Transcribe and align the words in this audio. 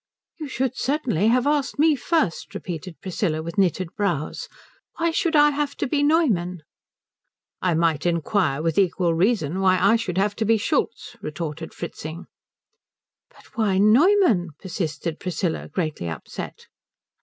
"You 0.39 0.47
should 0.47 0.75
certainly 0.75 1.27
have 1.27 1.45
asked 1.45 1.77
me 1.77 1.95
first," 1.95 2.55
repeated 2.55 2.99
Priscilla 3.01 3.43
with 3.43 3.59
knitted 3.59 3.93
brows. 3.93 4.49
"Why 4.97 5.11
should 5.11 5.35
I 5.35 5.51
have 5.51 5.75
to 5.75 5.85
be 5.85 6.01
Neumann?" 6.01 6.63
"I 7.61 7.75
might 7.75 8.07
inquire 8.07 8.63
with 8.63 8.79
equal 8.79 9.13
reason 9.13 9.59
why 9.59 9.77
I 9.77 9.97
should 9.97 10.17
have 10.17 10.35
to 10.37 10.45
be 10.45 10.57
Schultz," 10.57 11.15
retorted 11.21 11.75
Fritzing. 11.75 12.25
"But 13.29 13.55
why 13.55 13.77
Neumann?" 13.77 14.49
persisted 14.59 15.19
Priscilla, 15.19 15.67
greatly 15.67 16.09
upset. 16.09 16.65